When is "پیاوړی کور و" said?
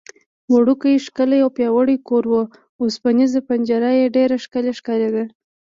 1.57-2.33